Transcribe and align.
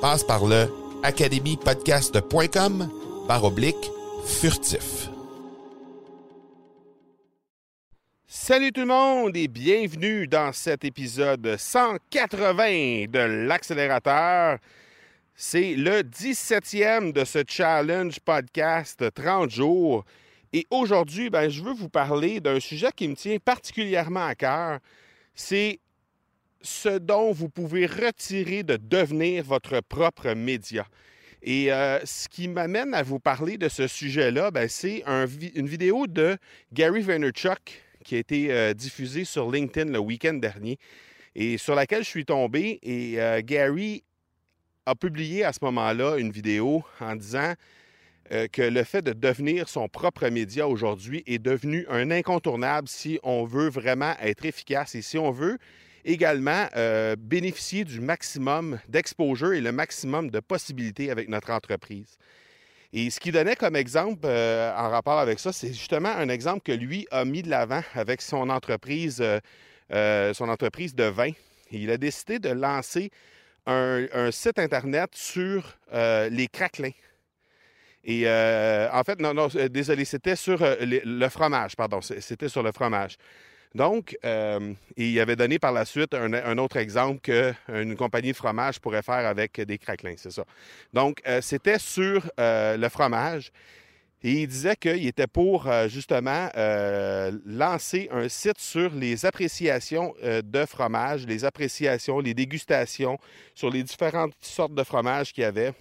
Passe 0.00 0.24
par 0.24 0.46
le 0.46 0.66
academypodcast.com 1.02 2.88
par 3.28 3.44
oblique 3.44 3.90
furtif. 4.24 5.10
Salut 8.26 8.72
tout 8.72 8.80
le 8.80 8.86
monde 8.86 9.36
et 9.36 9.46
bienvenue 9.46 10.26
dans 10.26 10.54
cet 10.54 10.86
épisode 10.86 11.54
180 11.58 13.08
de 13.10 13.46
l'accélérateur. 13.46 14.56
C'est 15.34 15.74
le 15.74 16.00
17e 16.00 17.12
de 17.12 17.24
ce 17.26 17.44
challenge 17.46 18.20
podcast 18.20 19.04
30 19.12 19.50
jours. 19.50 20.06
Et 20.54 20.66
aujourd'hui, 20.70 21.28
ben, 21.28 21.50
je 21.50 21.62
veux 21.62 21.74
vous 21.74 21.90
parler 21.90 22.40
d'un 22.40 22.58
sujet 22.58 22.90
qui 22.96 23.06
me 23.06 23.14
tient 23.14 23.36
particulièrement 23.38 24.24
à 24.24 24.34
cœur. 24.34 24.78
C'est 25.34 25.78
ce 26.62 26.98
dont 26.98 27.32
vous 27.32 27.48
pouvez 27.48 27.86
retirer 27.86 28.62
de 28.62 28.76
devenir 28.76 29.44
votre 29.44 29.80
propre 29.80 30.32
média. 30.34 30.86
Et 31.42 31.72
euh, 31.72 32.04
ce 32.04 32.28
qui 32.28 32.48
m'amène 32.48 32.92
à 32.92 33.02
vous 33.02 33.18
parler 33.18 33.56
de 33.56 33.68
ce 33.68 33.86
sujet-là, 33.86 34.50
ben, 34.50 34.68
c'est 34.68 35.02
une 35.54 35.66
vidéo 35.66 36.06
de 36.06 36.36
Gary 36.72 37.00
Vaynerchuk 37.00 37.82
qui 38.04 38.16
a 38.16 38.18
été 38.18 38.52
euh, 38.52 38.74
diffusée 38.74 39.24
sur 39.24 39.50
LinkedIn 39.50 39.90
le 39.90 39.98
week-end 39.98 40.34
dernier 40.34 40.78
et 41.34 41.56
sur 41.56 41.74
laquelle 41.74 42.04
je 42.04 42.08
suis 42.08 42.26
tombé. 42.26 42.78
Et 42.82 43.20
euh, 43.20 43.40
Gary 43.42 44.04
a 44.84 44.94
publié 44.94 45.44
à 45.44 45.52
ce 45.52 45.60
moment-là 45.62 46.18
une 46.18 46.30
vidéo 46.30 46.84
en 47.00 47.16
disant 47.16 47.54
que 48.52 48.62
le 48.62 48.84
fait 48.84 49.02
de 49.02 49.12
devenir 49.12 49.68
son 49.68 49.88
propre 49.88 50.28
média 50.28 50.68
aujourd'hui 50.68 51.24
est 51.26 51.40
devenu 51.40 51.84
un 51.88 52.12
incontournable 52.12 52.86
si 52.86 53.18
on 53.24 53.44
veut 53.44 53.68
vraiment 53.68 54.14
être 54.20 54.44
efficace 54.46 54.94
et 54.94 55.02
si 55.02 55.18
on 55.18 55.32
veut 55.32 55.58
également 56.04 56.66
euh, 56.76 57.16
bénéficier 57.18 57.84
du 57.84 58.00
maximum 58.00 58.78
d'exposure 58.88 59.52
et 59.52 59.60
le 59.60 59.72
maximum 59.72 60.30
de 60.30 60.40
possibilités 60.40 61.10
avec 61.10 61.28
notre 61.28 61.50
entreprise. 61.50 62.16
Et 62.92 63.10
ce 63.10 63.20
qu'il 63.20 63.32
donnait 63.32 63.56
comme 63.56 63.76
exemple 63.76 64.22
euh, 64.24 64.72
en 64.76 64.88
rapport 64.90 65.18
avec 65.18 65.38
ça, 65.38 65.52
c'est 65.52 65.72
justement 65.72 66.08
un 66.08 66.28
exemple 66.28 66.62
que 66.62 66.72
lui 66.72 67.06
a 67.10 67.24
mis 67.24 67.42
de 67.42 67.50
l'avant 67.50 67.82
avec 67.94 68.20
son 68.20 68.50
entreprise, 68.50 69.22
euh, 69.92 70.34
son 70.34 70.48
entreprise 70.48 70.94
de 70.94 71.04
vin. 71.04 71.30
il 71.70 71.90
a 71.90 71.98
décidé 71.98 72.38
de 72.38 72.50
lancer 72.50 73.10
un, 73.66 74.30
site 74.32 74.58
Internet 74.58 75.10
sur 75.14 75.76
les 75.92 76.48
craquelins. 76.50 76.90
Et 78.02 78.26
en 78.26 79.02
fait, 79.04 79.20
non, 79.20 79.34
non, 79.34 79.48
désolé, 79.70 80.04
c'était 80.04 80.34
sur 80.34 80.58
le 80.60 81.28
fromage, 81.28 81.76
pardon, 81.76 82.00
c'était 82.00 82.48
sur 82.48 82.64
le 82.64 82.72
fromage. 82.72 83.16
Donc, 83.74 84.16
euh, 84.24 84.74
il 84.96 85.20
avait 85.20 85.36
donné 85.36 85.58
par 85.60 85.72
la 85.72 85.84
suite 85.84 86.14
un, 86.14 86.58
autre 86.58 86.76
exemple 86.76 87.20
qu'une 87.20 87.96
compagnie 87.96 88.32
de 88.32 88.36
fromage 88.36 88.80
pourrait 88.80 89.02
faire 89.02 89.26
avec 89.26 89.60
des 89.60 89.78
craquelins, 89.78 90.14
c'est 90.16 90.32
ça. 90.32 90.44
Donc, 90.92 91.22
euh, 91.26 91.40
c'était 91.40 91.78
sur 91.78 92.28
euh, 92.40 92.76
le 92.76 92.88
fromage. 92.88 93.52
Et 94.22 94.42
il 94.42 94.48
disait 94.48 94.76
qu'il 94.76 95.06
était 95.06 95.26
pour 95.26 95.66
justement 95.88 96.50
lancer 97.46 98.06
un 98.12 98.28
site 98.28 98.58
sur 98.58 98.92
les 98.92 99.24
appréciations 99.24 100.14
de 100.22 100.66
fromage, 100.66 101.24
les 101.26 101.42
appréciations, 101.42 102.20
les 102.20 102.34
dégustations 102.34 103.18
sur 103.54 103.70
les 103.70 103.82
différentes 103.82 104.34
sortes 104.42 104.74
de 104.74 104.84
fromages 104.84 105.32
qu'il 105.32 105.40
y 105.40 105.46
avait, 105.46 105.72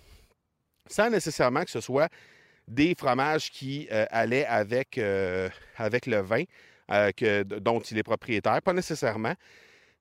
sans 0.87 1.09
nécessairement 1.09 1.65
que 1.65 1.71
ce 1.71 1.81
soit 1.81 2.07
des 2.65 2.95
fromages 2.95 3.51
qui 3.51 3.89
allaient 3.89 4.45
avec, 4.45 4.97
avec 5.75 6.05
le 6.05 6.21
vin, 6.21 6.45
euh, 6.91 7.43
dont 7.43 7.79
il 7.79 7.97
est 7.97 8.03
propriétaire, 8.03 8.61
pas 8.61 8.73
nécessairement, 8.73 9.33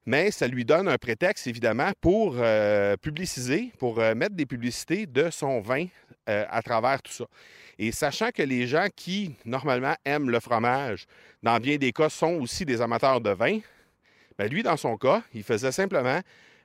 mais 0.07 0.31
ça 0.31 0.47
lui 0.47 0.65
donne 0.65 0.89
un 0.89 0.97
prétexte, 0.97 1.47
évidemment, 1.47 1.91
pour 2.01 2.37
euh, 2.39 2.97
publiciser, 2.97 3.73
pour 3.79 3.99
euh, 3.99 4.15
mettre 4.15 4.35
des 4.35 4.47
publicités 4.47 5.07
de 5.07 5.31
son 5.31 5.61
vin 5.61 5.87
à 6.27 6.61
travers 6.61 7.01
tout 7.01 7.13
ça. 7.13 7.25
Et 7.79 7.91
sachant 7.91 8.29
que 8.31 8.43
les 8.43 8.67
gens 8.67 8.87
qui, 8.95 9.35
normalement, 9.47 9.95
aiment 10.05 10.29
le 10.29 10.41
fromage, 10.41 11.07
dans 11.43 11.59
bien 11.59 11.79
des 11.79 11.91
cas, 11.91 12.11
sont 12.11 12.35
aussi 12.35 12.67
des 12.67 12.83
amateurs 12.83 13.23
de 13.23 13.31
vin, 13.31 13.61
bien, 14.39 14.49
lui, 14.49 14.63
dans 14.63 14.77
son 14.77 14.99
cas, 14.99 15.23
il 15.33 15.43
faisait 15.43 15.73
simplement 15.73 16.21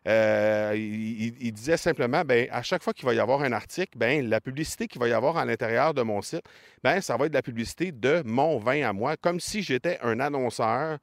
euh, 0.08 0.74
il, 0.76 1.52
disait 1.54 1.78
simplement, 1.78 2.24
ben, 2.26 2.48
à 2.52 2.62
chaque 2.62 2.84
fois 2.84 2.94
qu'il 2.94 3.06
va 3.06 3.14
y 3.14 3.20
avoir 3.20 3.42
un 3.42 3.52
article, 3.52 3.98
ben, 3.98 4.28
la 4.28 4.42
publicité 4.42 4.88
qu'il 4.88 5.00
va 5.00 5.08
y 5.08 5.14
avoir 5.14 5.38
à 5.38 5.46
l'intérieur 5.46 5.94
de 5.94 6.02
mon 6.02 6.22
site, 6.22 6.44
ben, 6.84 7.00
ça 7.02 7.16
va 7.18 7.28
être 7.28 7.34
la 7.34 7.42
publicité 7.42 7.92
de 7.92 8.22
mon 8.26 8.58
vin 8.58 8.88
à 8.88 8.94
moi, 8.94 9.16
comme 9.18 9.40
si 9.40 9.64
j'étais 9.64 10.00
un 10.02 10.20
annonceur 10.20 11.00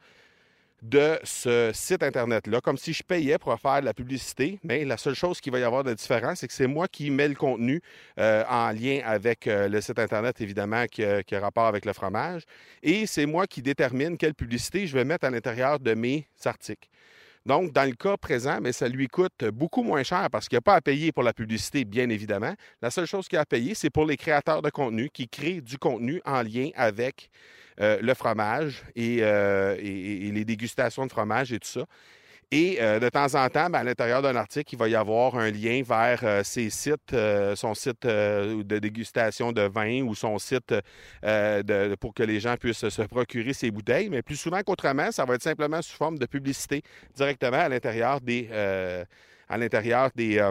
de 0.82 1.18
ce 1.24 1.70
site 1.74 2.02
Internet-là, 2.02 2.60
comme 2.60 2.78
si 2.78 2.92
je 2.92 3.02
payais 3.02 3.38
pour 3.38 3.58
faire 3.60 3.80
de 3.80 3.84
la 3.84 3.92
publicité, 3.92 4.58
mais 4.64 4.84
la 4.84 4.96
seule 4.96 5.14
chose 5.14 5.40
qu'il 5.40 5.52
va 5.52 5.58
y 5.58 5.62
avoir 5.62 5.84
de 5.84 5.92
différent, 5.92 6.34
c'est 6.34 6.46
que 6.46 6.54
c'est 6.54 6.66
moi 6.66 6.88
qui 6.88 7.10
mets 7.10 7.28
le 7.28 7.34
contenu 7.34 7.82
euh, 8.18 8.44
en 8.48 8.70
lien 8.70 9.00
avec 9.04 9.46
euh, 9.46 9.68
le 9.68 9.80
site 9.82 9.98
Internet, 9.98 10.40
évidemment, 10.40 10.86
qui, 10.86 11.02
qui, 11.26 11.34
a 11.34 11.40
rapport 11.40 11.66
avec 11.66 11.84
le 11.84 11.92
fromage, 11.92 12.42
et 12.82 13.06
c'est 13.06 13.26
moi 13.26 13.46
qui 13.46 13.60
détermine 13.60 14.16
quelle 14.16 14.34
publicité 14.34 14.86
je 14.86 14.96
vais 14.96 15.04
mettre 15.04 15.26
à 15.26 15.30
l'intérieur 15.30 15.78
de 15.80 15.92
mes 15.92 16.26
articles. 16.44 16.88
Donc, 17.50 17.72
dans 17.72 17.82
le 17.82 17.96
cas 17.96 18.16
présent, 18.16 18.60
mais 18.62 18.70
ça 18.70 18.86
lui 18.86 19.08
coûte 19.08 19.44
beaucoup 19.46 19.82
moins 19.82 20.04
cher 20.04 20.28
parce 20.30 20.48
qu'il 20.48 20.54
n'y 20.54 20.60
a 20.60 20.62
pas 20.62 20.76
à 20.76 20.80
payer 20.80 21.10
pour 21.10 21.24
la 21.24 21.32
publicité, 21.32 21.84
bien 21.84 22.08
évidemment. 22.08 22.54
La 22.80 22.92
seule 22.92 23.06
chose 23.06 23.26
qu'il 23.26 23.38
a 23.38 23.40
à 23.40 23.44
payer, 23.44 23.74
c'est 23.74 23.90
pour 23.90 24.06
les 24.06 24.16
créateurs 24.16 24.62
de 24.62 24.70
contenu 24.70 25.10
qui 25.10 25.26
créent 25.26 25.60
du 25.60 25.76
contenu 25.76 26.22
en 26.24 26.42
lien 26.42 26.68
avec 26.76 27.28
euh, 27.80 27.98
le 28.00 28.14
fromage 28.14 28.84
euh, 28.96 29.74
et, 29.80 30.30
les 30.30 30.44
dégustations 30.44 31.04
de 31.06 31.10
fromage 31.10 31.52
et 31.52 31.58
tout 31.58 31.66
ça. 31.66 31.86
Et 32.52 32.78
euh, 32.80 32.98
de 32.98 33.08
temps 33.08 33.36
en 33.36 33.48
temps, 33.48 33.70
ben, 33.70 33.78
à 33.78 33.84
l'intérieur 33.84 34.22
d'un 34.22 34.34
article, 34.34 34.74
il 34.74 34.78
va 34.78 34.88
y 34.88 34.96
avoir 34.96 35.36
un 35.36 35.52
lien 35.52 35.82
vers 35.84 36.20
euh, 36.24 36.42
ses 36.42 36.68
sites, 36.68 37.12
euh, 37.12 37.54
son 37.54 37.74
site 37.74 38.04
de 38.04 38.78
dégustation 38.80 39.52
de 39.52 39.62
vin 39.62 40.02
ou 40.02 40.16
son 40.16 40.36
site 40.38 40.74
pour 42.00 42.12
que 42.12 42.22
les 42.24 42.40
gens 42.40 42.56
puissent 42.56 42.88
se 42.88 43.02
procurer 43.02 43.52
ses 43.52 43.70
bouteilles. 43.70 44.10
Mais 44.10 44.22
plus 44.22 44.34
souvent 44.34 44.62
qu'autrement, 44.62 45.12
ça 45.12 45.24
va 45.24 45.36
être 45.36 45.42
simplement 45.42 45.80
sous 45.80 45.96
forme 45.96 46.18
de 46.18 46.26
publicité 46.26 46.82
directement 47.14 47.58
à 47.58 47.68
l'intérieur 47.68 48.20
des, 48.20 48.48
à 49.48 49.56
l'intérieur 49.56 50.10
des, 50.16 50.44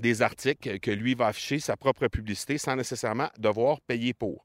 des 0.00 0.22
articles 0.22 0.80
que 0.80 0.90
lui 0.90 1.14
va 1.14 1.28
afficher 1.28 1.60
sa 1.60 1.76
propre 1.76 2.08
publicité 2.08 2.58
sans 2.58 2.74
nécessairement 2.74 3.28
devoir 3.38 3.80
payer 3.80 4.12
pour. 4.12 4.42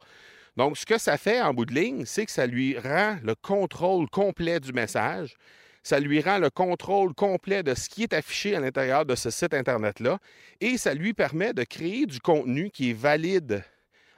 Donc, 0.57 0.77
ce 0.77 0.85
que 0.85 0.99
ça 0.99 1.17
fait 1.17 1.41
en 1.41 1.53
bout 1.53 1.65
de 1.65 1.73
ligne, 1.73 2.05
c'est 2.05 2.25
que 2.25 2.31
ça 2.31 2.45
lui 2.45 2.77
rend 2.77 3.17
le 3.23 3.33
contrôle 3.35 4.07
complet 4.09 4.59
du 4.59 4.73
message 4.73 5.37
ça 5.83 5.99
lui 5.99 6.21
rend 6.21 6.37
le 6.37 6.49
contrôle 6.49 7.13
complet 7.13 7.63
de 7.63 7.73
ce 7.73 7.89
qui 7.89 8.03
est 8.03 8.13
affiché 8.13 8.55
à 8.55 8.59
l'intérieur 8.59 9.05
de 9.05 9.15
ce 9.15 9.29
site 9.29 9.53
Internet-là 9.53 10.19
et 10.59 10.77
ça 10.77 10.93
lui 10.93 11.13
permet 11.13 11.53
de 11.53 11.63
créer 11.63 12.05
du 12.05 12.19
contenu 12.19 12.69
qui 12.69 12.91
est 12.91 12.93
valide 12.93 13.63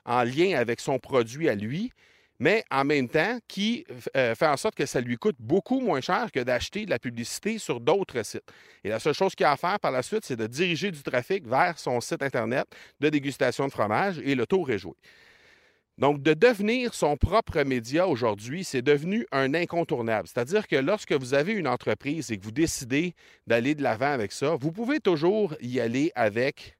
en 0.06 0.24
lien 0.24 0.57
avec 0.57 0.80
son 0.81 1.00
produit 1.00 1.48
à 1.48 1.56
lui, 1.56 1.92
mais 2.39 2.65
en 2.69 2.83
même 2.83 3.07
temps 3.07 3.39
qui 3.48 3.86
euh, 4.18 4.36
fait 4.36 4.48
en 4.48 4.57
sorte 4.57 4.75
que 4.75 4.86
ça 4.86 5.00
lui 5.00 5.15
coûte 5.18 5.38
beaucoup 5.39 5.80
moins 5.80 6.01
cher 6.01 6.30
que 6.31 6.42
d'acheter 6.42 6.86
de 6.86 6.89
la 6.89 7.00
publicité 7.00 7.57
sur 7.57 7.80
d'autres 7.80 8.24
sites. 8.24 8.44
Et 8.83 8.89
la 8.89 9.00
seule 9.00 9.13
chose 9.13 9.33
qu'il 9.33 9.45
a 9.45 9.51
à 9.51 9.57
faire 9.57 9.80
par 9.80 9.92
la 9.92 10.04
suite, 10.04 10.25
c'est 10.25 10.36
de 10.36 10.48
diriger 10.48 10.92
du 10.92 11.01
trafic 11.01 11.48
vers 11.48 11.80
son 11.80 12.01
site 12.01 12.21
Internet 12.21 12.65
de 13.00 13.10
dégustation 13.10 13.65
de 13.68 13.71
fromage 13.71 14.19
et 14.19 14.36
le 14.36 14.45
tour 14.45 14.69
est 14.71 14.80
joué. 14.80 14.95
Donc, 16.00 16.24
de 16.24 16.34
devenir 16.34 16.94
son 16.94 17.18
propre 17.18 17.62
média 17.62 18.07
aujourd'hui, 18.07 18.63
c'est 18.63 18.81
devenu 18.81 19.28
un 19.31 19.54
incontournable. 19.54 20.28
C'est-à-dire 20.28 20.68
que 20.68 20.75
lorsque 20.75 21.13
vous 21.13 21.36
avez 21.36 21.54
une 21.54 21.68
entreprise 21.68 22.31
et 22.31 22.38
que 22.38 22.44
vous 22.44 22.51
décidez 22.51 23.13
d'aller 23.45 23.75
de 23.75 23.84
l'avant 23.84 24.12
avec 24.12 24.31
ça, 24.31 24.56
vous 24.56 24.72
pouvez 24.72 25.00
toujours 25.00 25.56
y 25.62 25.80
aller 25.80 26.12
avec 26.16 26.78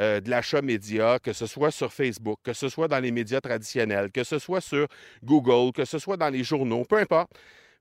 euh, 0.00 0.20
de 0.20 0.28
l'achat 0.28 0.62
média, 0.62 1.18
que 1.20 1.32
ce 1.32 1.46
soit 1.46 1.70
sur 1.70 1.92
Facebook, 1.92 2.40
que 2.42 2.52
ce 2.52 2.68
soit 2.68 2.88
dans 2.88 2.98
les 2.98 3.12
médias 3.12 3.40
traditionnels, 3.40 4.10
que 4.10 4.24
ce 4.24 4.38
soit 4.40 4.60
sur 4.60 4.88
Google, 5.22 5.72
que 5.72 5.84
ce 5.84 5.98
soit 5.98 6.16
dans 6.16 6.28
les 6.28 6.42
journaux, 6.42 6.84
peu 6.84 6.98
importe. 6.98 7.30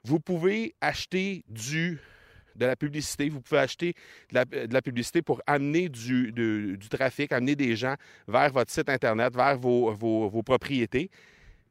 Vous 0.04 0.20
pouvez 0.20 0.76
acheter 0.82 1.44
du 1.50 2.00
de 2.56 2.66
la 2.66 2.76
publicité. 2.76 3.30
Vous 3.30 3.42
pouvez 3.42 3.60
acheter 3.60 3.94
de 4.32 4.74
la, 4.74 4.82
publicité 4.82 5.22
pour 5.22 5.42
amener 5.48 5.90
du, 5.90 6.32
du, 6.32 6.90
trafic, 6.90 7.32
amener 7.32 7.56
des 7.56 7.76
gens 7.76 7.96
vers 8.28 8.52
votre 8.52 8.72
site 8.72 8.90
Internet, 8.90 9.36
vers 9.36 9.58
vos, 9.58 9.94
vos, 9.94 10.44
propriétés. 10.44 11.10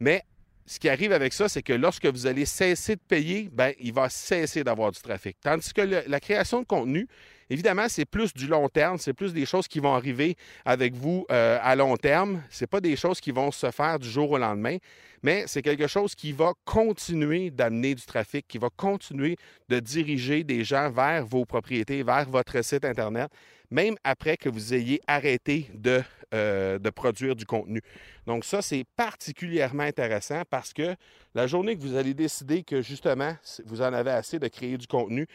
Mais 0.00 0.22
ce 0.66 0.78
qui 0.78 0.88
arrive 0.88 1.12
avec 1.12 1.32
ça, 1.32 1.48
c'est 1.48 1.62
que 1.62 1.72
lorsque 1.72 2.06
vous 2.06 2.26
allez 2.26 2.46
cesser 2.46 2.96
de 2.96 3.00
payer, 3.06 3.48
ben, 3.52 3.72
il 3.78 3.92
va 3.92 4.08
cesser 4.08 4.64
d'avoir 4.64 4.92
du 4.92 5.00
trafic. 5.00 5.36
Tandis 5.42 5.72
que 5.72 5.82
la 5.82 6.20
création 6.20 6.60
de 6.60 6.66
contenu, 6.66 7.06
évidemment, 7.50 7.86
c'est 7.88 8.06
plus 8.06 8.32
du 8.32 8.46
long 8.46 8.68
terme, 8.68 8.98
c'est 8.98 9.12
plus 9.12 9.34
des 9.34 9.44
choses 9.44 9.68
qui 9.68 9.80
vont 9.80 9.94
arriver 9.94 10.36
avec 10.64 10.94
vous 10.94 11.26
euh, 11.30 11.58
à 11.62 11.76
long 11.76 11.96
terme. 11.96 12.42
Ce 12.50 12.64
pas 12.64 12.80
des 12.80 12.96
choses 12.96 13.20
qui 13.20 13.30
vont 13.30 13.50
se 13.50 13.70
faire 13.70 13.98
du 13.98 14.08
jour 14.08 14.30
au 14.30 14.38
lendemain 14.38 14.78
mais 15.24 15.44
c'est 15.46 15.62
quelque 15.62 15.86
chose 15.86 16.14
qui 16.14 16.32
va 16.32 16.52
continuer 16.66 17.50
d'amener 17.50 17.94
du 17.94 18.02
trafic, 18.02 18.46
qui 18.46 18.58
va 18.58 18.68
continuer 18.76 19.38
de 19.70 19.80
diriger 19.80 20.44
des 20.44 20.64
gens 20.64 20.90
vers 20.90 21.24
vos 21.24 21.46
propriétés, 21.46 22.02
vers 22.02 22.28
votre 22.28 22.62
site 22.62 22.84
Internet, 22.84 23.30
même 23.74 23.96
après 24.04 24.36
que 24.36 24.48
vous 24.48 24.72
ayez 24.72 25.00
arrêté 25.08 25.68
de, 25.74 26.00
euh, 26.32 26.78
de 26.78 26.90
produire 26.90 27.34
du 27.34 27.44
contenu. 27.44 27.82
Donc 28.24 28.44
ça, 28.44 28.62
c'est 28.62 28.84
particulièrement 28.96 29.82
intéressant 29.82 30.42
parce 30.48 30.72
que 30.72 30.94
la 31.34 31.48
journée 31.48 31.76
que 31.76 31.82
vous 31.82 31.96
allez 31.96 32.14
décider 32.14 32.62
que 32.62 32.82
justement, 32.82 33.36
vous 33.66 33.82
en 33.82 33.92
avez 33.92 34.12
assez 34.12 34.38
de 34.38 34.46
créer 34.46 34.78
du 34.78 34.86
contenu, 34.86 35.26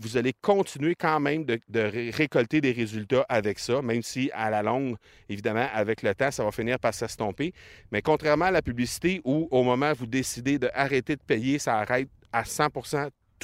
vous 0.00 0.16
allez 0.16 0.32
continuer 0.32 0.96
quand 0.96 1.20
même 1.20 1.44
de, 1.44 2.10
récolter 2.12 2.60
des 2.60 2.72
résultats 2.72 3.24
avec 3.28 3.60
ça, 3.60 3.80
même 3.80 4.02
si 4.02 4.28
à 4.34 4.50
la 4.50 4.64
longue, 4.64 4.96
évidemment, 5.28 5.68
avec 5.72 6.02
le 6.02 6.16
temps, 6.16 6.32
ça 6.32 6.42
va 6.42 6.50
finir 6.50 6.80
par 6.80 6.92
s'estomper. 6.92 7.52
Mais 7.92 8.02
contrairement 8.02 8.46
à 8.46 8.50
la 8.50 8.62
publicité 8.62 9.20
où 9.24 9.46
au 9.52 9.62
moment 9.62 9.92
où 9.92 9.98
vous 10.00 10.06
décidez 10.08 10.58
d'arrêter 10.58 11.14
de 11.14 11.22
payer, 11.22 11.60
ça 11.60 11.78
arrête 11.78 12.08
à 12.32 12.44
100 12.44 12.70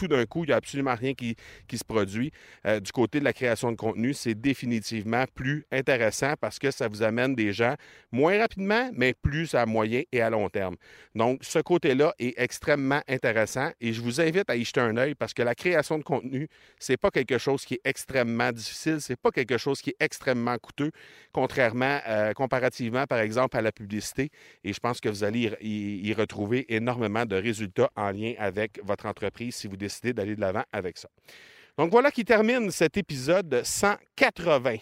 tout 0.01 0.09
d'un 0.09 0.25
coup, 0.25 0.45
il 0.45 0.47
n'y 0.47 0.55
a 0.55 0.57
absolument 0.57 0.95
rien 0.95 1.13
qui, 1.13 1.37
se 1.71 1.85
produit. 1.85 2.33
Euh, 2.67 2.81
du 2.81 2.91
côté 2.91 3.21
de 3.21 3.25
la 3.25 3.35
création 3.35 3.71
de 3.71 3.77
contenu, 3.77 4.15
c'est 4.15 4.35
définitivement 4.35 5.25
plus 5.35 5.67
intéressant 5.71 6.33
parce 6.41 6.59
que 6.59 6.71
ça 6.71 6.89
vous 6.89 7.03
amène 7.03 7.35
des 7.35 7.53
gens 7.53 7.75
moins 8.11 8.39
rapidement, 8.39 8.91
mais 8.95 9.13
plus 9.13 9.55
à 9.55 9.67
moyen 9.67 10.03
et 10.11 10.23
à 10.23 10.31
long 10.31 10.49
terme. 10.49 10.77
Donc, 11.15 11.41
ce 11.43 11.59
côté-là 11.59 12.15
est 12.19 12.33
extrêmement 12.39 13.03
intéressant 13.09 13.73
et 13.79 13.93
je 13.93 14.01
vous 14.01 14.23
invite 14.23 14.49
à 14.49 14.57
y 14.57 14.65
jeter 14.65 14.81
un 14.81 14.97
œil 14.97 15.15
parce 15.15 15.35
que 15.35 15.43
la 15.43 15.55
création 15.55 15.99
de 15.99 16.03
contenu, 16.03 16.49
c'est 16.79 16.97
pas 16.97 17.11
quelque 17.11 17.37
chose 17.37 17.67
qui 17.67 17.75
est 17.75 17.81
extrêmement 17.85 18.53
difficile, 18.53 19.03
c'est 19.03 19.21
pas 19.21 19.31
quelque 19.31 19.59
chose 19.59 19.83
qui 19.83 19.91
est 19.91 19.97
extrêmement 20.01 20.57
coûteux, 20.57 20.93
contrairement, 21.33 21.99
euh, 22.09 22.33
comparativement, 22.33 23.05
par 23.05 23.19
exemple, 23.19 23.55
à 23.59 23.61
la 23.61 23.71
publicité. 23.71 24.31
Et 24.65 24.73
je 24.73 24.81
pense 24.81 24.99
que 24.99 25.11
vous 25.11 25.25
allez 25.25 25.53
y, 25.61 26.09
y 26.09 26.15
retrouver 26.15 26.65
énormément 26.75 27.27
de 27.27 27.37
résultats 27.37 27.91
en 27.97 28.11
lien 28.13 28.33
avec 28.39 28.81
votre 28.83 29.05
entreprise 29.05 29.57
si 29.57 29.69
vous 29.69 29.77
décidez 29.77 29.90
d'aller 30.13 30.37
de 30.37 30.41
l'avant 30.41 30.65
avec 30.73 30.99
ça. 30.99 31.09
Donc 31.79 31.91
voilà 31.91 32.11
qui 32.11 32.25
termine 32.25 32.71
cet 32.71 32.97
épisode 32.97 33.63
180, 33.65 34.77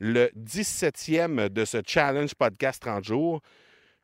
le 0.00 0.30
17e 0.36 1.48
de 1.48 1.64
ce 1.64 1.78
challenge 1.86 2.34
podcast 2.34 2.82
30 2.82 3.04
jours. 3.04 3.40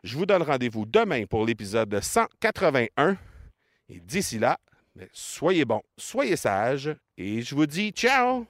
Je 0.02 0.16
vous 0.16 0.26
donne 0.26 0.42
rendez-vous 0.42 0.86
demain 0.86 1.26
pour 1.26 1.44
l'épisode 1.44 2.00
181. 2.00 3.16
Et 3.88 4.00
d'ici 4.00 4.38
là, 4.38 4.58
ben, 4.94 5.08
soyez 5.12 5.64
bons, 5.64 5.82
soyez 5.96 6.36
sages 6.36 6.94
et 7.16 7.42
je 7.42 7.54
vous 7.54 7.66
dis 7.66 7.90
ciao! 7.90 8.46